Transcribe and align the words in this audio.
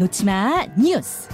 놓치마 0.00 0.64
뉴스. 0.78 1.28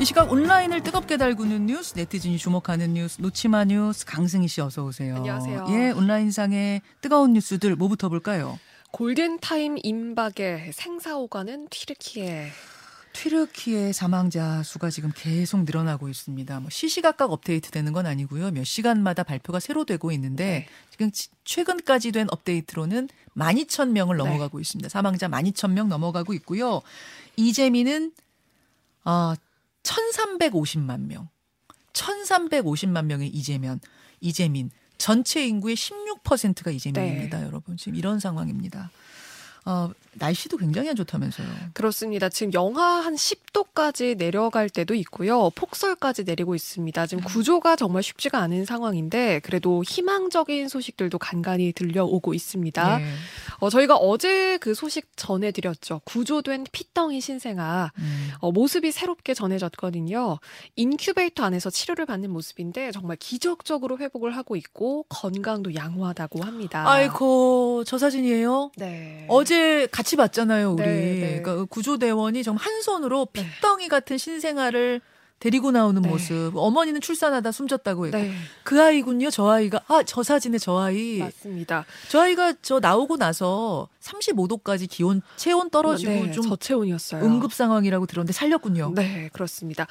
이 0.00 0.04
시각 0.06 0.32
온라인을 0.32 0.82
뜨겁게 0.82 1.18
달구는 1.18 1.66
뉴스, 1.66 1.92
네티즌이 1.94 2.38
주목하는 2.38 2.94
뉴스, 2.94 3.20
놓치마 3.20 3.66
뉴스 3.66 4.06
강승희 4.06 4.48
씨 4.48 4.62
어서 4.62 4.82
오세요. 4.82 5.16
안녕하세요. 5.16 5.66
예, 5.68 5.90
온라인상의 5.90 6.80
뜨거운 7.02 7.34
뉴스들 7.34 7.76
뭐부터 7.76 8.08
볼까요? 8.08 8.58
골든타임 8.92 9.76
임박의 9.82 10.72
생사오가는 10.72 11.68
튀르키예. 11.68 12.48
튀르키의 13.14 13.92
사망자 13.92 14.62
수가 14.62 14.90
지금 14.90 15.10
계속 15.14 15.64
늘어나고 15.64 16.08
있습니다. 16.08 16.60
뭐 16.60 16.68
시시각각 16.68 17.30
업데이트되는 17.32 17.92
건 17.92 18.06
아니고요. 18.06 18.50
몇 18.50 18.64
시간마다 18.64 19.22
발표가 19.22 19.60
새로 19.60 19.84
되고 19.84 20.12
있는데 20.12 20.44
네. 20.44 20.68
지금 20.90 21.10
치- 21.10 21.28
최근까지 21.44 22.12
된 22.12 22.26
업데이트로는 22.30 23.08
12,000명을 23.36 24.16
네. 24.16 24.24
넘어가고 24.24 24.60
있습니다. 24.60 24.88
사망자 24.88 25.28
12,000명 25.28 25.86
넘어가고 25.88 26.34
있고요. 26.34 26.82
이재민은 27.36 28.12
아 29.04 29.36
1,350만 29.84 31.06
명. 31.06 31.28
1,350만 31.92 33.04
명의 33.06 33.28
이재면 33.28 33.80
이재민 34.20 34.70
전체 34.98 35.46
인구의 35.46 35.76
16%가 35.76 36.70
이재민입니다, 36.70 37.38
네. 37.40 37.46
여러분. 37.46 37.76
지금 37.76 37.94
이런 37.94 38.18
상황입니다. 38.20 38.90
어, 39.66 39.90
날씨도 40.14 40.56
굉장히 40.58 40.90
안 40.90 40.96
좋다면서요. 40.96 41.46
그렇습니다. 41.72 42.28
지금 42.28 42.52
영하 42.52 43.00
한 43.00 43.14
10도까지 43.14 44.16
내려갈 44.16 44.68
때도 44.68 44.94
있고요. 44.94 45.50
폭설까지 45.54 46.24
내리고 46.24 46.54
있습니다. 46.54 47.06
지금 47.06 47.24
구조가 47.24 47.76
정말 47.76 48.02
쉽지가 48.02 48.38
않은 48.38 48.64
상황인데 48.64 49.40
그래도 49.40 49.82
희망적인 49.82 50.68
소식들도 50.68 51.18
간간히 51.18 51.72
들려오고 51.72 52.34
있습니다. 52.34 53.00
예. 53.00 53.06
어, 53.60 53.70
저희가 53.70 53.96
어제 53.96 54.58
그 54.58 54.74
소식 54.74 55.08
전해드렸죠. 55.16 56.02
구조된 56.04 56.66
피덩이 56.70 57.20
신생아. 57.20 57.92
음. 57.98 58.30
어, 58.40 58.52
모습이 58.52 58.92
새롭게 58.92 59.34
전해졌거든요. 59.34 60.38
인큐베이터 60.76 61.42
안에서 61.44 61.70
치료를 61.70 62.06
받는 62.06 62.30
모습인데 62.30 62.92
정말 62.92 63.16
기적적으로 63.16 63.98
회복을 63.98 64.36
하고 64.36 64.56
있고 64.56 65.06
건강도 65.08 65.74
양호하다고 65.74 66.42
합니다. 66.42 66.84
아이고 66.86 67.84
저 67.86 67.98
사진이에요. 67.98 68.70
네. 68.76 69.24
어제 69.28 69.53
같이 69.90 70.16
봤잖아요, 70.16 70.72
우리. 70.72 70.84
네, 70.84 70.92
네. 70.92 71.20
그러니까 71.42 71.54
그 71.56 71.66
구조대원이 71.66 72.42
정말 72.42 72.64
한 72.64 72.82
손으로 72.82 73.28
네. 73.32 73.42
핏덩이 73.42 73.88
같은 73.88 74.18
신생아를 74.18 75.00
데리고 75.38 75.70
나오는 75.72 76.00
네. 76.00 76.08
모습. 76.08 76.52
어머니는 76.54 77.00
출산하다 77.00 77.52
숨졌다고 77.52 78.06
했고. 78.06 78.18
네, 78.18 78.32
그 78.62 78.80
아이군요, 78.82 79.30
저 79.30 79.48
아이가. 79.50 79.80
아, 79.88 80.02
저 80.04 80.22
사진에 80.22 80.58
저 80.58 80.78
아이. 80.78 81.18
맞습니다. 81.18 81.84
저 82.08 82.20
아이가 82.20 82.54
저 82.62 82.80
나오고 82.80 83.18
나서 83.18 83.88
35도까지 84.00 84.88
기온, 84.88 85.22
체온 85.36 85.70
떨어지고 85.70 86.10
네, 86.12 86.30
좀 86.30 86.48
저체온이었어요. 86.48 87.24
응급 87.24 87.52
상황이라고 87.52 88.06
들었는데 88.06 88.32
살렸군요. 88.32 88.92
네, 88.94 89.28
그렇습니다. 89.32 89.86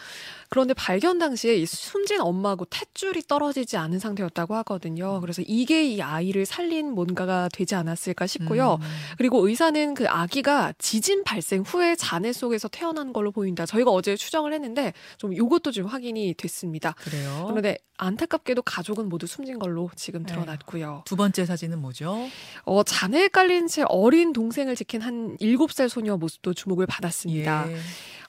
그런데 0.50 0.74
발견 0.76 1.18
당시에 1.18 1.56
이 1.56 1.66
숨진 1.66 2.22
엄마하고 2.22 2.66
탯줄이 2.66 3.28
떨어지지 3.28 3.76
않은 3.78 3.98
상태였다고 3.98 4.56
하거든요. 4.58 5.20
그래서 5.20 5.42
이게 5.48 5.84
이 5.84 6.00
아이를 6.02 6.46
살린 6.46 6.94
뭔가가 6.94 7.50
되지 7.52 7.74
않았을까 7.74 8.28
싶고요. 8.28 8.78
음. 8.80 8.88
그리고 9.18 9.48
의사는 9.48 9.96
그 9.96 10.08
아기가 10.08 10.74
지진 10.78 11.24
발생 11.24 11.62
후에 11.64 11.96
잔해 11.96 12.34
속에서 12.34 12.68
태어난 12.68 13.14
걸로 13.14 13.32
보인다. 13.32 13.66
저희가 13.66 13.90
어제 13.90 14.16
추정을 14.16 14.54
했는데 14.54 14.94
좀 15.18 15.33
이것도 15.34 15.72
좀 15.72 15.86
확인이 15.86 16.34
됐습니다. 16.36 16.94
그래요. 16.94 17.46
그런데 17.48 17.78
안타깝게도 17.98 18.64
가족은 18.64 19.08
모두 19.10 19.28
숨진 19.28 19.60
걸로 19.60 19.90
지금 19.96 20.22
에휴. 20.22 20.28
드러났고요. 20.28 21.04
두 21.06 21.16
번째 21.16 21.46
사진은 21.46 21.80
뭐죠? 21.80 22.18
어, 22.64 22.84
잔해에 22.84 23.28
깔린 23.28 23.68
채 23.68 23.84
어린 23.88 24.34
동생을 24.34 24.76
지킨 24.76 25.02
한 25.02 25.38
7살 25.38 25.90
소녀 25.90 26.18
모습도 26.18 26.54
주목을 26.54 26.86
받았습니다. 26.88 27.72
예. 27.72 27.78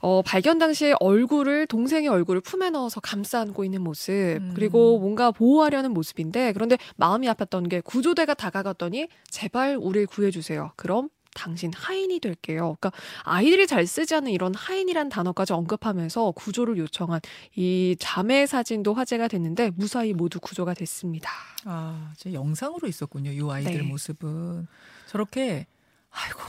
어, 0.01 0.21
발견 0.23 0.59
당시에 0.59 0.95
얼굴을 1.01 1.67
동생의 1.67 2.09
얼굴을 2.09 2.43
품에 2.43 2.71
넣어서 2.71 3.01
감싸 3.01 3.41
안고 3.41 3.65
있는 3.65 3.81
모습 3.83 4.13
음. 4.13 4.53
그리고 4.55 4.99
뭔가 4.99 5.31
보호하려는 5.31 5.93
모습인데 5.93 6.53
그런데 6.53 6.77
마음이 6.97 7.27
아팠던 7.29 7.71
게 7.71 7.81
구조대가 7.81 8.35
다가갔더니 8.35 9.09
제발 9.31 9.77
우리를 9.77 10.07
구해주세요. 10.09 10.73
그럼 10.77 11.09
당신 11.35 11.73
하인이 11.75 12.21
될게요. 12.21 12.77
그러니까 12.81 12.93
아이들이 13.23 13.67
잘 13.67 13.87
쓰지 13.87 14.15
않는 14.15 14.33
이런 14.33 14.55
하인이란 14.55 15.09
단어까지 15.09 15.53
언급하면서 15.53 16.33
구조를 16.33 16.79
요청한 16.79 17.21
이 17.55 17.97
자매 17.99 18.47
사진도 18.47 18.95
화제가 18.95 19.29
됐는데 19.29 19.73
무사히 19.75 20.15
모두 20.15 20.41
구조가 20.41 20.75
됐습니다. 20.75 21.31
아, 21.65 22.13
제 22.17 22.33
영상으로 22.33 22.89
있었군요. 22.89 23.31
이 23.31 23.41
아이들 23.51 23.79
네. 23.79 23.83
모습은 23.83 24.67
저렇게 25.07 25.67
아이고 26.11 26.41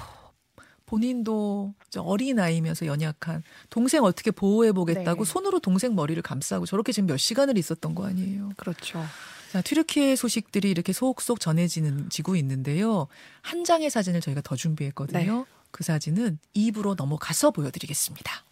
본인도 0.86 1.74
저 1.90 2.02
어린 2.02 2.40
아이면서 2.40 2.86
연약한 2.86 3.44
동생 3.70 4.04
어떻게 4.04 4.32
보호해 4.32 4.72
보겠다고 4.72 5.26
네. 5.26 5.32
손으로 5.32 5.60
동생 5.60 5.96
머리를 5.96 6.22
감싸고 6.22 6.66
저렇게 6.66 6.92
지금 6.92 7.08
몇 7.08 7.18
시간을 7.18 7.58
있었던 7.58 7.96
거 7.96 8.06
아니에요. 8.06 8.52
그렇죠. 8.56 9.04
자, 9.56 9.62
튀르키예 9.62 10.18
소식들이 10.18 10.70
이렇게 10.70 10.92
속속 10.92 11.40
전해지는 11.40 12.10
지고 12.10 12.36
있는데요. 12.36 13.08
한 13.40 13.64
장의 13.64 13.90
사진을 13.90 14.20
저희가 14.20 14.42
더 14.42 14.58
준비했거든요. 14.58 15.38
네. 15.38 15.46
그 15.72 15.82
사진은 15.82 16.40
입으로 16.54 16.96
넘어가서 16.96 17.52
보여드리겠습니다. 17.52 18.44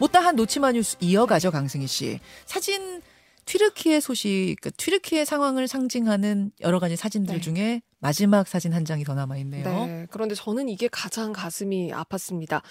못다한 0.00 0.34
놓치마 0.34 0.72
뉴스 0.72 0.96
이어가죠, 0.98 1.52
강승희 1.52 1.86
씨. 1.86 2.18
사진 2.44 3.02
튀르키예 3.44 4.00
소식, 4.00 4.56
그 4.60 4.72
튀르키예 4.72 5.24
상황을 5.24 5.68
상징하는 5.68 6.50
여러 6.60 6.80
가지 6.80 6.96
사진들 6.96 7.36
네. 7.36 7.40
중에 7.40 7.82
마지막 8.00 8.48
사진 8.48 8.72
한 8.72 8.84
장이 8.84 9.04
더 9.04 9.14
남아 9.14 9.36
있네요. 9.36 9.86
네. 9.86 10.06
그런데 10.10 10.34
저는 10.34 10.68
이게 10.68 10.88
가장 10.88 11.32
가슴이 11.32 11.92
아팠습니다. 11.92 12.62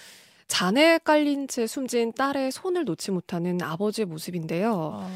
잔해에 0.46 0.98
깔린 0.98 1.48
채 1.48 1.66
숨진 1.66 2.12
딸의 2.12 2.52
손을 2.52 2.84
놓지 2.84 3.12
못하는 3.12 3.62
아버지의 3.62 4.04
모습인데요. 4.04 5.00
아, 5.02 5.10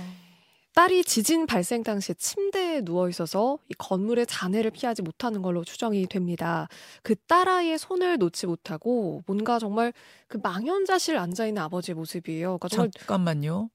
딸이 0.75 1.05
지진 1.05 1.47
발생 1.47 1.83
당시에 1.83 2.15
침대에 2.15 2.83
누워 2.83 3.09
있어서 3.09 3.59
이 3.69 3.75
건물의 3.75 4.27
잔해를 4.27 4.71
피하지 4.71 5.03
못하는 5.03 5.43
걸로 5.43 5.65
추정이 5.65 6.07
됩니다. 6.07 6.69
그 7.03 7.17
딸아이의 7.27 7.79
손을 7.79 8.19
놓지 8.19 8.47
못하고 8.47 9.23
뭔가 9.27 9.59
정말 9.59 9.93
그 10.29 10.39
망연자실 10.39 11.17
앉아 11.17 11.47
있는 11.47 11.63
아버지의 11.63 11.97
모습이에요. 11.97 12.59
그러니까 12.59 12.69
정말 12.69 12.91
잠깐만요. 12.93 13.71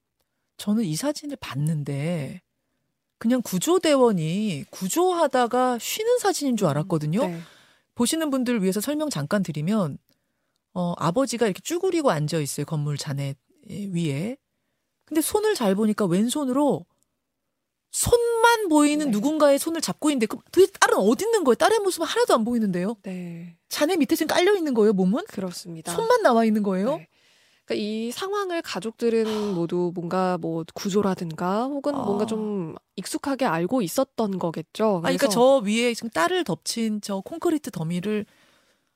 저는 0.57 0.83
이 0.85 0.95
사진을 0.95 1.38
봤는데 1.41 2.41
그냥 3.17 3.41
구조대원이 3.41 4.66
구조하다가 4.69 5.79
쉬는 5.79 6.19
사진인 6.19 6.56
줄 6.56 6.67
알았거든요. 6.67 7.27
네. 7.27 7.39
보시는 7.95 8.29
분들 8.29 8.62
위해서 8.62 8.79
설명 8.79 9.09
잠깐 9.09 9.44
드리면 9.44 9.97
어, 10.73 10.94
아버지가 10.97 11.45
이렇게 11.45 11.62
쭈그리고 11.62 12.12
앉아 12.12 12.39
있어요 12.39 12.66
건물 12.66 12.97
잔해 12.97 13.35
위에. 13.67 14.38
근데 15.06 15.22
손을 15.22 15.56
잘 15.56 15.76
보니까 15.76 16.06
왼손으로 16.06 16.86
손만 17.92 18.68
보이는 18.68 19.06
네. 19.06 19.12
누군가의 19.12 19.58
손을 19.58 19.80
잡고 19.80 20.10
있는데 20.10 20.26
그 20.26 20.38
도대체 20.52 20.72
딸은 20.80 20.98
어디 20.98 21.24
있는 21.24 21.44
거예요? 21.46 21.56
딸의 21.56 21.80
모습은 21.80 22.06
하나도 22.06 22.34
안 22.34 22.44
보이는데요. 22.44 22.98
네. 23.04 23.56
잔해 23.70 23.96
밑에 23.96 24.16
지금 24.16 24.28
깔려 24.36 24.54
있는 24.56 24.74
거예요 24.74 24.92
몸은? 24.94 25.24
그렇습니다. 25.28 25.94
손만 25.94 26.22
나와 26.22 26.44
있는 26.44 26.62
거예요? 26.62 26.98
네. 26.98 27.08
그러니까 27.64 27.84
이 27.84 28.12
상황을 28.12 28.62
가족들은 28.62 29.54
모두 29.56 29.92
뭔가 29.96 30.38
뭐 30.40 30.64
구조라든가 30.74 31.66
혹은 31.66 31.96
아. 31.96 32.00
뭔가 32.00 32.26
좀 32.26 32.76
익숙하게 32.96 33.46
알고 33.46 33.82
있었던 33.82 34.40
거겠죠. 34.40 35.02
아니, 35.04 35.18
그러니까 35.18 35.30
저 35.30 35.58
위에 35.58 35.94
지금 35.94 36.10
딸을 36.10 36.44
덮친 36.44 37.02
저 37.02 37.22
콘크리트 37.22 37.72
더미를 37.72 38.26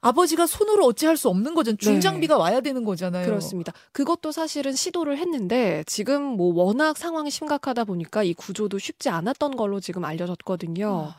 아버지가 0.02 0.48
손으로 0.48 0.86
어찌할 0.86 1.18
수 1.18 1.28
없는 1.28 1.54
거잖아요. 1.56 1.78
중장비가 1.78 2.38
와야 2.38 2.62
되는 2.62 2.86
거잖아요. 2.86 3.24
네. 3.24 3.28
그렇습니다. 3.30 3.74
그것도 3.92 4.32
사실은 4.32 4.74
시도를 4.74 5.18
했는데 5.18 5.84
지금 5.88 6.24
뭐 6.24 6.54
워낙 6.54 6.98
상황이 6.98 7.30
심각하다 7.30 7.84
보니까 7.84 8.24
이 8.24 8.34
구조도 8.34 8.80
쉽지 8.80 9.10
않았던 9.10 9.58
걸로 9.58 9.80
지금 9.82 10.06
알려졌거든요. 10.06 11.14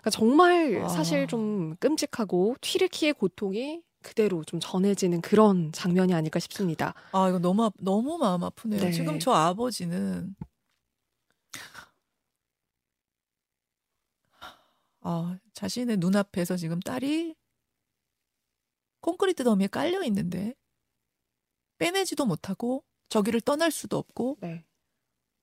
그러니까 0.00 0.10
정말 0.10 0.82
아. 0.82 0.88
사실 0.88 1.26
좀 1.26 1.76
끔찍하고 1.76 2.56
튀르키의 2.62 3.12
고통이 3.14 3.82
그대로 4.02 4.42
좀 4.44 4.58
전해지는 4.60 5.20
그런 5.20 5.70
장면이 5.72 6.12
아닐까 6.14 6.40
싶습니다. 6.40 6.94
아, 7.12 7.28
이거 7.28 7.38
너무, 7.38 7.64
아- 7.66 7.70
너무 7.78 8.18
마음 8.18 8.42
아프네요. 8.42 8.80
네. 8.80 8.90
지금 8.90 9.20
저 9.20 9.30
아버지는, 9.32 10.34
아, 15.02 15.36
자신의 15.54 15.98
눈앞에서 15.98 16.56
지금 16.56 16.80
딸이 16.80 17.34
콘크리트 19.02 19.44
더미에 19.44 19.66
깔려 19.66 20.02
있는데, 20.04 20.54
빼내지도 21.76 22.24
못하고, 22.24 22.82
저기를 23.10 23.42
떠날 23.42 23.70
수도 23.70 23.98
없고, 23.98 24.38
네. 24.40 24.64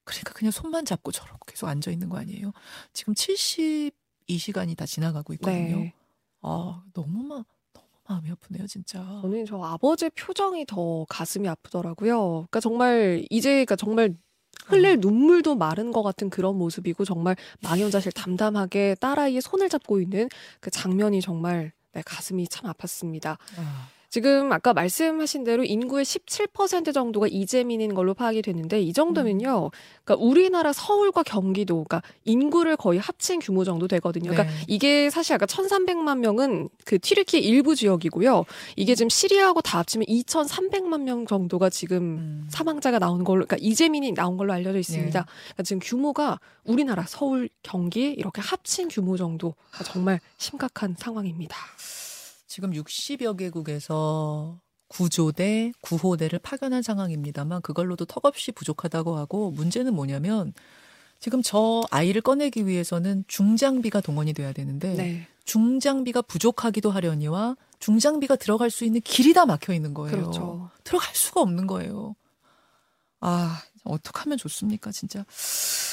그러니까 0.09 0.33
그냥 0.33 0.51
손만 0.51 0.85
잡고 0.85 1.11
저러고 1.11 1.45
계속 1.45 1.67
앉아 1.67 1.91
있는 1.91 2.09
거 2.09 2.17
아니에요? 2.17 2.51
지금 2.93 3.13
72시간이 3.13 4.75
다 4.75 4.87
지나가고 4.87 5.33
있거든요. 5.33 5.77
네. 5.77 5.93
아, 6.41 6.83
너무 6.93 7.23
마, 7.23 7.43
너무 7.73 7.87
마음이 8.07 8.31
아프네요, 8.31 8.65
진짜. 8.65 8.99
저는 9.21 9.45
저 9.45 9.61
아버지의 9.61 10.11
표정이 10.11 10.65
더 10.65 11.05
가슴이 11.09 11.47
아프더라고요. 11.47 12.31
그러니까 12.31 12.59
정말 12.59 13.25
이제 13.29 13.51
그러니까 13.51 13.75
정말 13.75 14.15
흘릴 14.65 14.93
아. 14.93 14.95
눈물도 14.95 15.55
마른 15.55 15.91
것 15.91 16.03
같은 16.03 16.29
그런 16.29 16.57
모습이고 16.57 17.05
정말 17.05 17.35
망연자실 17.61 18.11
담담하게 18.11 18.95
딸아이의 18.99 19.41
손을 19.41 19.69
잡고 19.69 20.01
있는 20.01 20.29
그 20.59 20.71
장면이 20.71 21.21
정말 21.21 21.63
네, 21.63 21.71
가슴이 22.03 22.47
참 22.47 22.71
아팠습니다. 22.71 23.37
아, 23.57 23.89
지금 24.09 24.51
아까 24.51 24.73
말씀하신 24.73 25.43
대로 25.43 25.63
인구의 25.63 26.03
17% 26.03 26.93
정도가 26.93 27.27
이재민인 27.29 27.93
걸로 27.93 28.15
파악이 28.15 28.41
됐는데 28.41 28.81
이 28.81 28.91
정도면요. 28.91 29.69
그러니까 30.03 30.25
우리나라 30.25 30.73
서울과 30.73 31.21
경기도 31.23 31.83
그러니까 31.83 32.01
인구를 32.25 32.75
거의 32.75 32.99
합친 32.99 33.39
규모 33.39 33.63
정도 33.63 33.87
되거든요. 33.87 34.31
그러니까 34.31 34.51
네. 34.51 34.65
이게 34.67 35.11
사실 35.11 35.33
아까 35.35 35.45
1,300만 35.45 36.19
명은 36.19 36.69
그 36.85 36.97
튀르키 36.97 37.37
일부 37.39 37.75
지역이고요. 37.75 38.45
이게 38.75 38.95
지금 38.95 39.09
시리아하고 39.09 39.61
다 39.61 39.77
합치면 39.79 40.07
2,300만 40.07 41.03
명 41.03 41.27
정도가 41.27 41.69
지금 41.69 41.97
음. 41.97 42.47
사망자가 42.49 42.97
나온 42.97 43.23
걸로 43.23 43.45
그러니까 43.45 43.57
이재민이 43.59 44.13
나온 44.13 44.37
걸로 44.37 44.53
알려져 44.53 44.79
있습니다. 44.79 45.19
네. 45.19 45.25
그러니까 45.25 45.63
지금 45.63 45.79
규모가 45.83 46.39
우리나라 46.63 47.03
서울, 47.07 47.49
경기 47.61 48.09
이렇게 48.11 48.41
합친 48.41 48.87
규모 48.87 49.17
정도 49.17 49.53
정말 49.85 50.19
심각한 50.37 50.95
상황입니다. 50.97 51.55
지금 52.49 52.71
60여 52.71 53.37
개국에서 53.37 54.59
구조대, 54.87 55.71
구호대를 55.81 56.39
파견한 56.39 56.81
상황입니다만 56.81 57.61
그걸로도 57.61 58.05
턱없이 58.05 58.51
부족하다고 58.51 59.15
하고 59.15 59.51
문제는 59.51 59.93
뭐냐면 59.93 60.53
지금 61.19 61.43
저 61.43 61.83
아이를 61.91 62.21
꺼내기 62.21 62.65
위해서는 62.65 63.23
중장비가 63.27 64.01
동원이 64.01 64.33
돼야 64.33 64.51
되는데 64.51 64.95
네. 64.95 65.27
중장비가 65.45 66.23
부족하기도 66.23 66.89
하려니와 66.89 67.55
중장비가 67.77 68.35
들어갈 68.35 68.71
수 68.71 68.83
있는 68.83 68.99
길이 69.01 69.33
다 69.33 69.45
막혀 69.45 69.73
있는 69.73 69.93
거예요. 69.93 70.17
그렇죠. 70.17 70.71
들어갈 70.83 71.15
수가 71.15 71.41
없는 71.41 71.67
거예요. 71.67 72.15
아, 73.19 73.61
어떡하면 73.83 74.37
좋습니까, 74.37 74.91
진짜. 74.91 75.23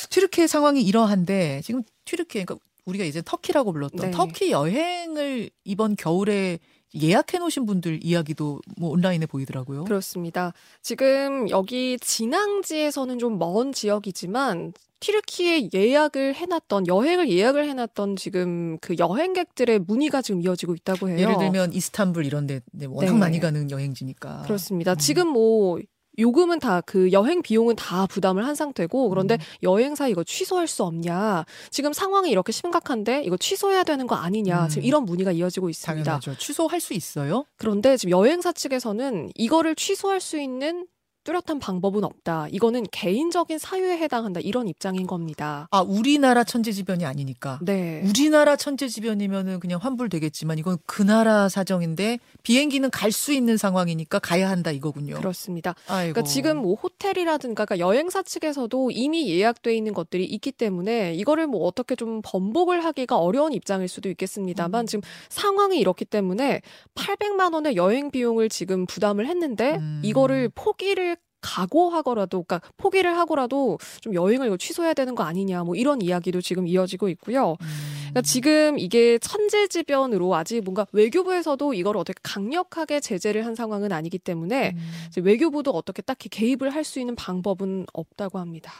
튀르키예 0.08 0.46
상황이 0.46 0.80
이러한데 0.82 1.60
지금 1.64 1.82
튀르키예 2.06 2.44
그러니까 2.44 2.64
우리가 2.86 3.04
이제 3.04 3.20
터키라고 3.24 3.72
불렀던 3.72 4.00
네. 4.00 4.10
터키 4.10 4.50
여행을 4.52 5.50
이번 5.64 5.96
겨울에 5.96 6.58
예약해 6.94 7.38
놓으신 7.38 7.66
분들 7.66 8.00
이야기도 8.02 8.60
뭐 8.78 8.90
온라인에 8.90 9.26
보이더라고요. 9.26 9.84
그렇습니다. 9.84 10.52
지금 10.82 11.50
여기 11.50 11.98
진앙지에서는 12.00 13.18
좀 13.18 13.38
먼 13.38 13.72
지역이지만 13.72 14.72
튀르키에 15.00 15.68
예약을 15.74 16.34
해놨던 16.36 16.86
여행을 16.86 17.28
예약을 17.28 17.68
해놨던 17.68 18.16
지금 18.16 18.78
그 18.80 18.94
여행객들의 18.98 19.80
문의가 19.80 20.22
지금 20.22 20.40
이어지고 20.40 20.74
있다고 20.74 21.10
해요. 21.10 21.18
예를 21.18 21.36
들면 21.38 21.74
이스탄불 21.74 22.24
이런 22.24 22.46
데 22.46 22.60
네, 22.72 22.86
워낙 22.86 23.12
네. 23.12 23.18
많이 23.18 23.40
가는 23.40 23.70
여행지니까. 23.70 24.42
그렇습니다. 24.42 24.92
음. 24.92 24.96
지금 24.96 25.28
뭐 25.28 25.78
요금은 26.18 26.58
다 26.60 26.80
그 26.86 27.10
여행 27.12 27.42
비용은 27.42 27.76
다 27.76 28.06
부담을 28.06 28.46
한 28.46 28.54
상태고 28.54 29.08
그런데 29.08 29.34
음. 29.34 29.38
여행사 29.62 30.08
이거 30.08 30.22
취소할 30.24 30.66
수 30.68 30.84
없냐? 30.84 31.44
지금 31.70 31.92
상황이 31.92 32.30
이렇게 32.30 32.52
심각한데 32.52 33.22
이거 33.24 33.36
취소해야 33.36 33.82
되는 33.82 34.06
거 34.06 34.14
아니냐? 34.14 34.64
음. 34.64 34.68
지금 34.68 34.84
이런 34.84 35.04
문의가 35.04 35.32
이어지고 35.32 35.68
있습니다. 35.68 36.04
당연하죠. 36.04 36.36
취소할 36.38 36.80
수 36.80 36.94
있어요? 36.94 37.44
그런데 37.56 37.96
지금 37.96 38.10
여행사 38.10 38.52
측에서는 38.52 39.30
이거를 39.34 39.74
취소할 39.74 40.20
수 40.20 40.38
있는 40.38 40.86
뚜렷한 41.26 41.58
방법은 41.58 42.04
없다. 42.04 42.46
이거는 42.52 42.86
개인적인 42.92 43.58
사유에 43.58 43.98
해당한다. 43.98 44.38
이런 44.40 44.68
입장인 44.68 45.08
겁니다. 45.08 45.66
아, 45.72 45.80
우리나라 45.80 46.44
천재지변이 46.44 47.04
아니니까. 47.04 47.58
네. 47.62 48.00
우리나라 48.06 48.54
천재지변이면은 48.54 49.58
그냥 49.58 49.80
환불되겠지만 49.82 50.58
이건 50.58 50.78
그 50.86 51.02
나라 51.02 51.48
사정인데 51.48 52.20
비행기는 52.44 52.88
갈 52.90 53.16
수 53.16 53.32
있는 53.32 53.56
상황이니까 53.56 54.18
가야 54.18 54.50
한다 54.50 54.70
이거군요. 54.70 55.14
그렇습니다. 55.16 55.74
아이고. 55.88 56.12
그러니까 56.12 56.22
지금 56.30 56.58
뭐 56.58 56.74
호텔이라든가 56.74 57.64
그러니까 57.64 57.78
여행사 57.78 58.22
측에서도 58.22 58.90
이미 58.90 59.30
예약돼 59.30 59.74
있는 59.74 59.94
것들이 59.94 60.26
있기 60.26 60.52
때문에 60.52 61.14
이거를 61.14 61.46
뭐 61.46 61.66
어떻게 61.66 61.96
좀 61.96 62.20
번복을 62.22 62.84
하기가 62.84 63.16
어려운 63.16 63.54
입장일 63.54 63.88
수도 63.88 64.10
있겠습니다만 64.10 64.84
음. 64.84 64.86
지금 64.86 65.00
상황이 65.30 65.78
이렇기 65.78 66.04
때문에 66.04 66.60
800만 66.94 67.54
원의 67.54 67.76
여행 67.76 68.10
비용을 68.10 68.50
지금 68.50 68.84
부담을 68.84 69.26
했는데 69.26 69.76
음. 69.76 70.02
이거를 70.04 70.50
포기를 70.54 71.15
각오하고라도 71.46 72.42
그러니까 72.42 72.60
포기를 72.76 73.16
하고라도 73.16 73.78
좀 74.00 74.14
여행을 74.14 74.46
이거 74.48 74.56
취소해야 74.56 74.94
되는 74.94 75.14
거 75.14 75.22
아니냐 75.22 75.62
뭐 75.64 75.76
이런 75.76 76.02
이야기도 76.02 76.40
지금 76.40 76.66
이어지고 76.66 77.08
있고요. 77.10 77.52
음. 77.60 77.66
그러니까 78.00 78.22
지금 78.22 78.78
이게 78.78 79.18
천재지변으로 79.18 80.34
아직 80.34 80.62
뭔가 80.64 80.86
외교부에서도 80.92 81.74
이걸 81.74 81.96
어떻게 81.96 82.18
강력하게 82.22 83.00
제재를 83.00 83.44
한 83.46 83.54
상황은 83.54 83.92
아니기 83.92 84.18
때문에 84.18 84.74
음. 84.74 85.22
외교부도 85.22 85.70
어떻게 85.70 86.02
딱히 86.02 86.28
개입을 86.28 86.70
할 86.74 86.86
수 86.86 87.00
있는 87.00 87.16
방법은 87.16 87.86
없다고 87.92 88.38
합니다. 88.38 88.72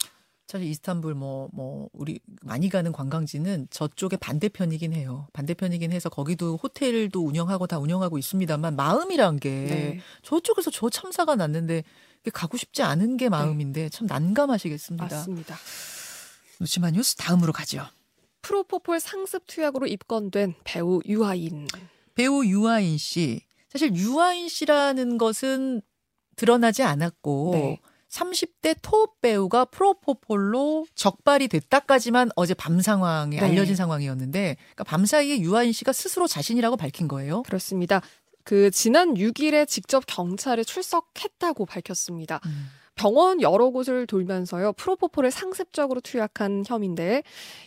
사실 0.56 0.70
이스탄불 0.70 1.14
뭐뭐 1.14 1.90
우리 1.92 2.18
많이 2.42 2.68
가는 2.68 2.90
관광지는 2.90 3.68
저쪽의 3.70 4.18
반대편이긴 4.18 4.94
해요. 4.94 5.28
반대편이긴 5.34 5.92
해서 5.92 6.08
거기도 6.08 6.56
호텔도 6.56 7.20
운영하고 7.20 7.66
다 7.66 7.78
운영하고 7.78 8.16
있습니다만 8.16 8.74
마음이란 8.74 9.38
게 9.38 9.50
네. 9.50 10.00
저쪽에서 10.22 10.70
저 10.70 10.88
참사가 10.88 11.36
났는데 11.36 11.84
가고 12.32 12.56
싶지 12.56 12.82
않은 12.82 13.18
게 13.18 13.28
마음인데 13.28 13.90
참 13.90 14.06
난감하시겠습니다. 14.06 15.04
맞습니다. 15.04 15.56
노치마 16.58 16.90
뉴스 16.90 17.16
다음으로 17.16 17.52
가죠. 17.52 17.84
프로포폴 18.40 18.98
상습 18.98 19.46
투약으로 19.46 19.86
입건된 19.86 20.54
배우 20.64 21.00
유아인. 21.04 21.68
배우 22.14 22.44
유아인 22.46 22.96
씨. 22.96 23.42
사실 23.68 23.94
유아인 23.94 24.48
씨라는 24.48 25.18
것은 25.18 25.82
드러나지 26.36 26.82
않았고 26.82 27.50
네. 27.52 27.80
30대 28.16 28.76
토업 28.82 29.20
배우가 29.20 29.66
프로포폴로 29.66 30.86
적발이 30.94 31.48
됐다까지만 31.48 32.30
어제 32.34 32.54
밤 32.54 32.80
상황에 32.80 33.38
네. 33.38 33.44
알려진 33.44 33.76
상황이었는데 33.76 34.56
그러니까 34.58 34.84
밤 34.84 35.04
사이에 35.04 35.40
유아인 35.40 35.72
씨가 35.72 35.92
스스로 35.92 36.26
자신이라고 36.26 36.76
밝힌 36.76 37.08
거예요. 37.08 37.42
그렇습니다. 37.42 38.00
그 38.44 38.70
지난 38.70 39.14
6일에 39.14 39.66
직접 39.66 40.04
경찰에 40.06 40.64
출석했다고 40.64 41.66
밝혔습니다. 41.66 42.40
음. 42.46 42.66
병원 42.94 43.42
여러 43.42 43.68
곳을 43.68 44.06
돌면서요 44.06 44.72
프로포폴을 44.72 45.30
상습적으로 45.30 46.00
투약한 46.00 46.64
혐의인데 46.66 47.22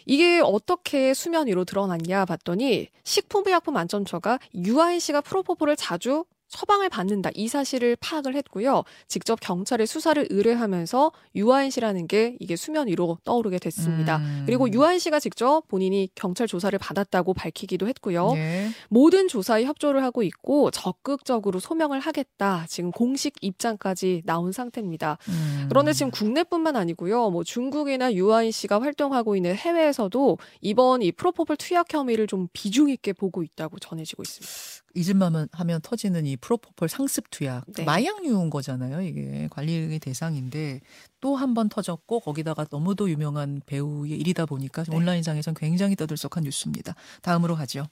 이게 0.07 0.42
어떻게 0.44 1.13
수면 1.13 1.45
위로 1.45 1.66
드러났냐 1.66 2.25
봤더니 2.25 2.88
식품의약품안전처가 3.04 4.40
유아인 4.56 5.00
씨가 5.00 5.22
프로포폴을 5.22 5.75
자주 5.75 6.25
처방을 6.50 6.90
받는다 6.90 7.30
이 7.36 7.48
사실을 7.48 7.96
파악을 8.00 8.36
했고요 8.36 8.84
직접 9.07 9.40
경찰에 9.40 9.86
수사를 9.86 10.28
의뢰하면서 10.30 11.12
유아인 11.36 11.69
씨라는 11.69 12.07
게 12.07 12.36
이게 12.40 12.56
수면 12.56 12.88
위로 12.88 13.18
떠오르게 13.24 13.60
됐습니다. 13.60 14.18
음. 14.18 14.44
그리고 14.46 14.72
유아인 14.72 15.00
씨가 15.00 15.19
직접 15.19 15.68
본인이 15.68 16.09
경찰 16.16 16.47
조사를 16.47 16.78
받았다고 16.80 17.33
밝히기도 17.33 17.88
했고요. 17.88 18.33
네. 18.33 18.69
모든 18.90 19.28
조사에 19.28 19.66
협조를 19.66 20.04
하고 20.04 20.24
있고 20.24 20.71
적극적으로 20.71 21.59
소명을 21.59 22.00
하겠다. 22.00 22.66
지금 22.68 22.92
공식 22.92 23.35
입장까지 23.42 24.24
나온 24.26 24.52
상태입니다. 24.52 25.18
음. 25.30 25.66
그런데 25.69 25.94
지금 25.94 26.12
국내뿐만 26.12 26.76
아니고요. 26.76 27.30
뭐 27.30 27.44
중국이나 27.44 28.14
유아인 28.14 28.52
씨가 28.52 28.81
활동하고 28.81 29.35
있는 29.35 29.56
해외에서도 29.56 30.38
이번 30.62 31.02
이 31.02 31.12
프로포폴 31.12 31.57
투약 31.57 31.94
혐의를 31.94 32.28
좀 32.28 32.47
비중 32.54 32.90
있게 32.90 33.14
보고 33.14 33.44
있다고 33.44 33.80
전해지고 33.80 34.24
있습니다. 34.24 34.89
잊을만 34.96 35.48
하면 35.52 35.81
터지는 35.81 36.26
이 36.26 36.36
프로포폴 36.38 36.90
상습 36.90 37.30
투약 37.30 37.66
네. 37.76 37.84
마약류인 37.84 38.50
거잖아요. 38.50 39.02
이게 39.02 39.48
관리의 39.52 40.00
대상인데 40.00 40.81
또 41.22 41.36
한 41.36 41.54
번 41.54 41.69
터졌고 41.69 42.22
거기다가 42.22 42.66
너무도 42.69 43.10
유명한 43.10 43.62
배우의 43.66 44.12
일이다 44.12 44.46
보니까 44.46 44.84
네. 44.84 44.96
온라인상에선 44.96 45.54
굉장히 45.56 45.96
떠들썩한 45.96 46.44
뉴스입니다. 46.44 46.96
다음으로 47.22 47.56
가죠. 47.56 47.86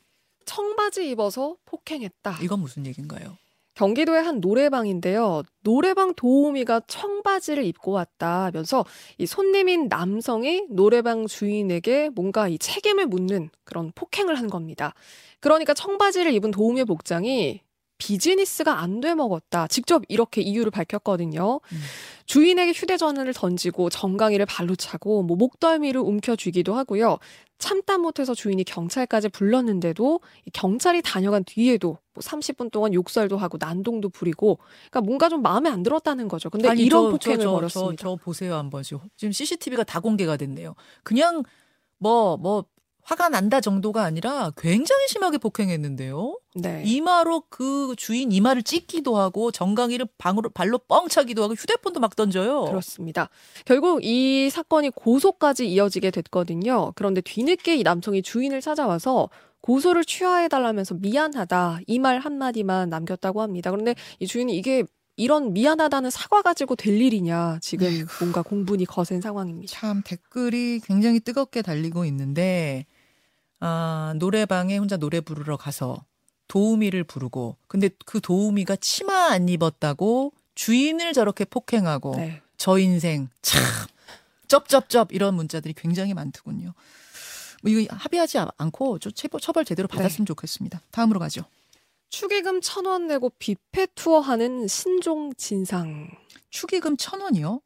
청바지 0.45 1.09
입어서 1.09 1.55
폭행했다. 1.65 2.39
이건 2.41 2.59
무슨 2.61 2.85
얘기인가요? 2.85 3.37
경기도의 3.75 4.23
한 4.23 4.39
노래방인데요. 4.39 5.43
노래방 5.61 6.15
도우미가 6.15 6.81
청바지를 6.87 7.63
입고 7.65 7.91
왔다면서 7.91 8.85
이 9.19 9.27
손님인 9.27 9.87
남성이 9.87 10.63
노래방 10.71 11.27
주인에게 11.27 12.09
뭔가 12.09 12.47
이 12.47 12.57
책임을 12.57 13.05
묻는 13.05 13.51
그런 13.65 13.91
폭행을 13.93 14.39
한 14.39 14.47
겁니다. 14.49 14.95
그러니까 15.39 15.73
청바지를 15.73 16.33
입은 16.33 16.51
도우미의 16.51 16.85
복장이 16.85 17.61
비즈니스가 17.99 18.79
안 18.79 19.01
돼 19.01 19.15
먹었다. 19.15 19.67
직접 19.67 20.03
이렇게 20.07 20.41
이유를 20.41 20.71
밝혔거든요. 20.71 21.59
음. 21.71 21.77
주인에게 22.25 22.71
휴대전화를 22.71 23.33
던지고 23.33 23.89
정강이를 23.89 24.45
발로 24.45 24.75
차고 24.75 25.23
뭐 25.23 25.37
목덜미를 25.37 26.01
움켜쥐기도 26.01 26.73
하고요. 26.75 27.17
참다 27.59 27.97
못해서 27.97 28.35
주인이 28.35 28.63
경찰까지 28.63 29.29
불렀는데도 29.29 30.19
이 30.45 30.49
경찰이 30.51 31.01
다녀간 31.01 31.43
뒤에도 31.43 31.97
뭐 32.13 32.21
30분 32.21 32.71
동안 32.71 32.93
욕설도 32.93 33.37
하고 33.37 33.57
난동도 33.59 34.09
부리고 34.09 34.59
그러니까 34.89 35.01
뭔가 35.01 35.29
좀 35.29 35.41
마음에 35.41 35.69
안 35.69 35.81
들었다는 35.83 36.27
거죠. 36.27 36.49
근데 36.49 36.69
아니, 36.69 36.83
이런 36.83 37.05
저, 37.05 37.09
폭행을 37.11 37.37
저, 37.39 37.43
저, 37.43 37.51
벌였습니다. 37.51 38.03
저, 38.03 38.09
저 38.09 38.15
보세요 38.15 38.55
한번 38.55 38.83
지금 38.83 38.99
지금 39.15 39.31
CCTV가 39.31 39.83
다 39.83 39.99
공개가 39.99 40.37
됐네요. 40.37 40.75
그냥 41.03 41.43
뭐뭐 41.99 42.65
화가 43.07 43.29
난다 43.29 43.61
정도가 43.61 44.03
아니라 44.03 44.51
굉장히 44.57 45.07
심하게 45.07 45.37
폭행했는데요. 45.37 46.37
네. 46.55 46.83
이마로 46.85 47.43
그 47.49 47.93
주인 47.97 48.33
이마를 48.33 48.63
찢기도 48.63 49.15
하고 49.17 49.49
정강이를 49.49 50.07
방으로 50.17 50.49
발로 50.49 50.77
뻥 50.77 51.07
차기도 51.07 51.41
하고 51.41 51.53
휴대폰도 51.53 52.01
막 52.01 52.17
던져요. 52.17 52.65
그렇습니다. 52.65 53.29
결국 53.63 54.03
이 54.03 54.49
사건이 54.49 54.89
고소까지 54.89 55.69
이어지게 55.69 56.11
됐거든요. 56.11 56.91
그런데 56.95 57.21
뒤늦게 57.21 57.77
이 57.77 57.83
남성이 57.83 58.21
주인을 58.21 58.59
찾아와서 58.59 59.29
고소를 59.61 60.03
취하해달라면서 60.03 60.95
미안하다 60.95 61.79
이 61.87 61.99
말 61.99 62.19
한마디만 62.19 62.89
남겼다고 62.89 63.41
합니다. 63.41 63.71
그런데 63.71 63.95
이 64.19 64.27
주인이 64.27 64.53
이게 64.57 64.83
이런 65.15 65.53
미안하다는 65.53 66.09
사과 66.09 66.41
가지고 66.41 66.75
될 66.75 67.01
일이냐 67.01 67.59
지금. 67.61 68.05
뭔가 68.19 68.41
공분이 68.41 68.83
거센 68.85 69.21
상황입니다. 69.21 69.71
참 69.73 70.01
댓글이 70.05 70.81
굉장히 70.83 71.21
뜨겁게 71.21 71.61
달리고 71.61 72.03
있는데 72.05 72.85
아, 73.59 74.13
노래방에 74.17 74.77
혼자 74.77 74.97
노래 74.97 75.19
부르러 75.21 75.57
가서 75.57 76.05
도우미를 76.47 77.03
부르고 77.03 77.57
근데 77.67 77.89
그 78.05 78.21
도우미가 78.21 78.77
치마 78.77 79.31
안 79.31 79.49
입었다고 79.49 80.33
주인을 80.55 81.13
저렇게 81.13 81.45
폭행하고 81.45 82.15
네. 82.15 82.41
저 82.57 82.77
인생 82.79 83.29
참 83.41 83.61
쩝쩝쩝 84.47 85.09
이런 85.13 85.35
문자들이 85.35 85.73
굉장히 85.73 86.13
많더군요. 86.13 86.73
뭐 87.63 87.71
이거 87.71 87.93
합의하지 87.95 88.37
않고 88.57 88.99
좀 88.99 89.11
처벌 89.41 89.65
제대로 89.65 89.87
받았으면 89.87 90.25
좋겠습니다. 90.25 90.81
다음으로 90.91 91.19
가죠. 91.19 91.41
축의금 92.09 92.61
천 92.61 92.85
원 92.85 93.07
내고 93.07 93.31
뷔페 93.39 93.87
투어하는 93.95 94.67
신종 94.67 95.33
진상. 95.35 96.09
축의금 96.49 96.95
천 96.97 97.19
원이요? 97.19 97.59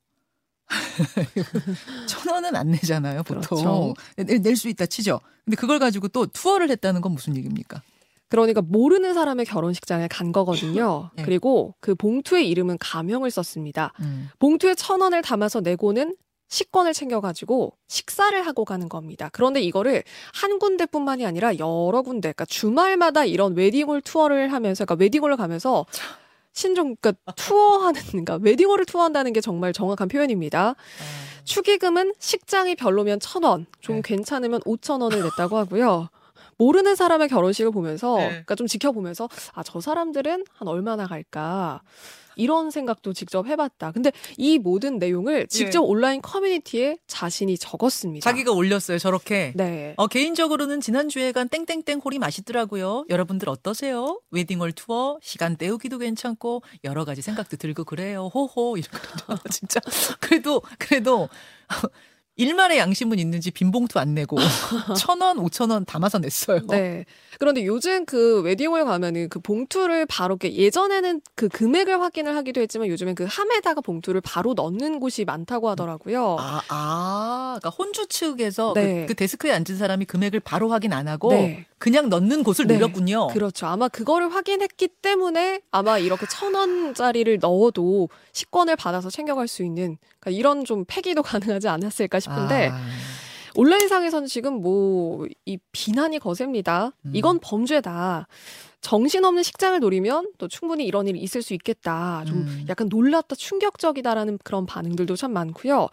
천 2.08 2.34
원은 2.34 2.56
안 2.56 2.72
내잖아요, 2.72 3.24
보통. 3.24 3.42
그렇죠. 3.42 3.94
낼수 4.18 4.70
있다 4.70 4.86
치죠. 4.86 5.20
근데 5.46 5.56
그걸 5.56 5.80
가지고 5.80 6.08
또 6.08 6.26
투어를 6.26 6.70
했다는 6.70 7.02
건 7.02 7.14
무슨 7.14 7.36
얘기입니까? 7.36 7.82
그러니까 8.30 8.62
모르는 8.62 9.14
사람의 9.14 9.46
결혼식장에 9.46 10.08
간 10.08 10.32
거거든요. 10.32 11.10
네. 11.18 11.24
그리고 11.24 11.76
그 11.82 11.96
봉투의 11.96 12.48
이름은 12.50 12.78
가명을 12.80 13.30
썼습니다. 13.30 13.92
음. 14.00 14.30
봉투에 14.40 14.74
천 14.76 15.02
원을 15.02 15.22
담아서 15.22 15.60
내고는 15.60 16.16
식권을 16.48 16.94
챙겨가지고 16.94 17.74
식사를 17.88 18.46
하고 18.46 18.66
가는 18.66 18.90
겁니다. 18.90 19.30
그런데 19.32 19.62
이거를 19.62 20.04
한 20.34 20.60
군데뿐만이 20.60 21.26
아니라 21.26 21.58
여러 21.60 22.02
군데, 22.04 22.34
그러니까 22.34 22.46
주말마다 22.46 23.24
이런 23.24 23.56
웨딩홀 23.56 24.02
투어를 24.02 24.52
하면서, 24.52 24.86
그러니까 24.86 25.02
웨딩홀을 25.02 25.38
가면서 25.38 25.86
신종, 26.54 26.96
그러니까 27.00 27.14
투어하는, 27.36 28.02
그러니까 28.10 28.40
웨딩홀을 28.42 28.86
투어한다는 28.86 29.34
게 29.34 29.42
정말 29.42 29.74
정확한 29.74 30.08
표현입니다. 30.08 30.76
축의금은 31.44 32.14
식장이 32.20 32.76
별로면 32.76 33.20
천 33.20 33.44
원, 33.44 33.66
좀 33.80 33.98
네. 33.98 34.02
괜찮으면 34.04 34.62
오천 34.66 35.02
원을 35.02 35.24
냈다고 35.24 35.58
하고요. 35.58 36.10
모르는 36.58 36.96
사람의 36.96 37.30
결혼식을 37.30 37.72
보면서, 37.72 38.18
네. 38.18 38.28
그러니까 38.30 38.56
좀 38.56 38.68
지켜보면서, 38.68 39.28
아, 39.54 39.64
저 39.64 39.82
사람들은 39.82 40.46
한 40.54 40.68
얼마나 40.68 41.08
갈까. 41.08 41.82
이런 42.42 42.72
생각도 42.72 43.14
직접 43.14 43.46
해봤다. 43.46 43.92
근데 43.92 44.12
이 44.36 44.58
모든 44.58 44.98
내용을 44.98 45.48
직접 45.48 45.82
온라인 45.82 46.22
커뮤니티에 46.22 46.98
자신이 47.06 47.58
적었습니다. 47.60 48.24
자기가 48.24 48.52
올렸어요, 48.52 48.98
저렇게. 48.98 49.54
네. 49.56 49.94
어, 49.98 50.08
개인적으로는 50.08 50.82
지난주에 50.82 51.34
간 51.34 51.48
땡땡땡 51.50 52.00
홀이 52.04 52.18
맛있더라고요. 52.18 53.06
여러분들 53.10 53.48
어떠세요? 53.48 54.20
웨딩홀 54.32 54.72
투어, 54.72 55.20
시간 55.22 55.56
때우기도 55.56 56.00
괜찮고, 56.00 56.64
여러 56.84 57.06
가지 57.06 57.22
생각도 57.22 57.58
들고 57.58 57.84
그래요. 57.84 58.32
호호, 58.34 58.78
이런 58.78 58.90
거. 59.28 59.38
진짜. 59.52 59.80
그래도, 60.20 60.62
그래도, 60.80 61.30
일말의 62.42 62.80
양심은 62.80 63.20
있는지 63.20 63.52
빈봉투 63.52 64.00
안 64.00 64.16
내고, 64.16 64.38
천 64.98 65.22
원, 65.22 65.38
오천 65.38 65.70
원 65.70 65.86
담아서 65.86 66.18
냈어요. 66.18 66.62
네. 66.68 67.06
그런데 67.38 67.66
요즘 67.66 68.06
그 68.06 68.42
웨딩홀 68.42 68.84
가면은 68.86 69.30
그 69.30 69.40
봉투를 69.40 70.08
바로 70.08 70.38
이렇게 70.42 70.56
예전에는 70.56 71.22
그 71.36 71.50
금액을 71.50 72.02
확인을 72.02 72.36
하기도 72.36 72.62
했지만 72.62 72.88
요즘엔 72.88 73.16
그 73.16 73.26
함에다가 73.30 73.82
봉투를 73.82 74.22
바로 74.22 74.54
넣는 74.54 75.00
곳이 75.00 75.24
많다고 75.24 75.70
하더라고요. 75.70 76.38
아, 76.40 76.62
아, 76.70 77.58
그러니까 77.60 77.70
혼주 77.70 78.08
측에서 78.08 78.74
네. 78.74 79.02
그, 79.02 79.08
그 79.08 79.16
데스크에 79.16 79.52
앉은 79.52 79.78
사람이 79.78 80.06
금액을 80.06 80.40
바로 80.40 80.70
확인 80.70 80.94
안 80.94 81.08
하고 81.08 81.32
네. 81.32 81.68
그냥 81.82 82.10
넣는 82.10 82.44
곳을 82.44 82.68
네. 82.68 82.76
누렸군요. 82.76 83.28
그렇죠. 83.28 83.66
아마 83.66 83.88
그거를 83.88 84.32
확인했기 84.34 84.88
때문에 84.88 85.62
아마 85.72 85.98
이렇게 85.98 86.28
천 86.28 86.54
원짜리를 86.54 87.40
넣어도 87.42 88.08
식권을 88.34 88.76
받아서 88.76 89.10
챙겨갈 89.10 89.48
수 89.48 89.64
있는 89.64 89.98
그러니까 90.20 90.40
이런 90.40 90.64
좀 90.64 90.86
폐기도 90.88 91.24
가능하지 91.24 91.68
않았을까 91.68 92.20
싶은데 92.20 92.70
아, 92.72 92.80
온라인상에서는 93.56 94.28
지금 94.28 94.62
뭐 94.62 95.26
이 95.46 95.58
비난이 95.72 96.20
거셉니다. 96.20 96.92
음. 97.06 97.12
이건 97.16 97.40
범죄다. 97.40 98.28
정신없는 98.82 99.44
식장을 99.44 99.80
노리면 99.80 100.32
또 100.38 100.48
충분히 100.48 100.86
이런 100.86 101.08
일이 101.08 101.20
있을 101.20 101.42
수 101.42 101.54
있겠다. 101.54 102.24
좀 102.26 102.40
음. 102.40 102.66
약간 102.68 102.88
놀랍다, 102.90 103.36
충격적이다라는 103.36 104.40
그런 104.44 104.66
반응들도 104.66 105.16
참 105.16 105.34
많고요. 105.34 105.90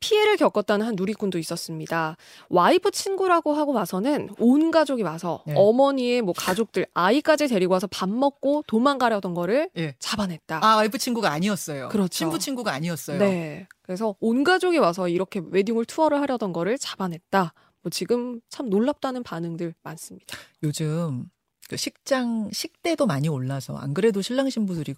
피해를 0.00 0.38
겪었다는 0.38 0.86
한 0.86 0.94
누리꾼도 0.96 1.38
있었습니다. 1.38 2.16
와이프 2.48 2.90
친구라고 2.90 3.52
하고 3.52 3.74
와서는 3.74 4.30
온 4.38 4.70
가족이 4.70 5.02
와서 5.02 5.42
네. 5.46 5.52
어머니의 5.54 6.22
뭐 6.22 6.32
가족들, 6.34 6.86
아이까지 6.94 7.48
데리고 7.48 7.74
와서 7.74 7.86
밥 7.86 8.08
먹고 8.08 8.64
도망가려던 8.66 9.34
거를 9.34 9.68
예. 9.76 9.94
잡아냈다. 9.98 10.60
아, 10.64 10.76
와이프 10.76 10.96
친구가 10.96 11.30
아니었어요. 11.30 11.90
그렇죠. 11.90 12.16
신부 12.16 12.38
친구가 12.38 12.72
아니었어요. 12.72 13.18
네. 13.18 13.68
그래서 13.82 14.16
온 14.20 14.42
가족이 14.42 14.78
와서 14.78 15.06
이렇게 15.06 15.42
웨딩홀 15.44 15.84
투어를 15.84 16.18
하려던 16.22 16.54
거를 16.54 16.78
잡아냈다. 16.78 17.52
뭐 17.82 17.90
지금 17.90 18.40
참 18.48 18.70
놀랍다는 18.70 19.22
반응들 19.22 19.74
많습니다. 19.82 20.36
요즘 20.62 21.26
그 21.70 21.76
식장 21.76 22.50
식대도 22.52 23.06
많이 23.06 23.28
올라서 23.28 23.76
안 23.76 23.94
그래도 23.94 24.22
신랑 24.22 24.50
신부들이 24.50 24.96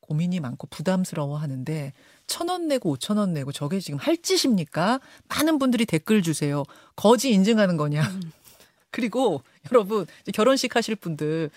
고민이 0.00 0.40
많고 0.40 0.66
부담스러워 0.66 1.36
하는데 1.36 1.92
천 2.26 2.48
원 2.48 2.66
내고 2.66 2.90
오천 2.90 3.16
원 3.16 3.32
내고 3.32 3.52
저게 3.52 3.78
지금 3.78 3.96
할 3.96 4.16
짓입니까? 4.16 4.98
많은 5.28 5.60
분들이 5.60 5.86
댓글 5.86 6.20
주세요. 6.20 6.64
거지 6.96 7.30
인증하는 7.30 7.76
거냐? 7.76 8.02
음. 8.02 8.32
그리고 8.90 9.44
여러분 9.70 10.04
결혼식 10.34 10.74
하실 10.74 10.96
분들 10.96 11.48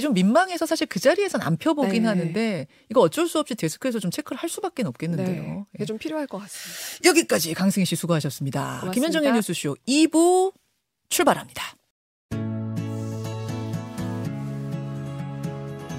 좀 0.00 0.14
민망해서 0.14 0.66
사실 0.66 0.88
그 0.88 0.98
자리에선 0.98 1.40
안 1.42 1.56
펴보긴 1.56 2.02
네. 2.02 2.08
하는데 2.08 2.66
이거 2.90 3.02
어쩔 3.02 3.28
수 3.28 3.38
없이 3.38 3.54
데스크에서 3.54 4.00
좀 4.00 4.10
체크를 4.10 4.36
할 4.36 4.50
수밖에 4.50 4.82
없겠는데요. 4.82 5.42
네. 5.42 5.58
예. 5.58 5.64
이게 5.76 5.84
좀 5.84 5.96
필요할 5.96 6.26
것 6.26 6.38
같습니다. 6.38 7.08
여기까지 7.08 7.54
강승희 7.54 7.84
씨 7.84 7.94
수고하셨습니다. 7.94 8.80
고맙습니다. 8.80 8.90
김현정의 8.90 9.32
뉴스쇼 9.32 9.76
2부 9.86 10.52
출발합니다. 11.08 11.76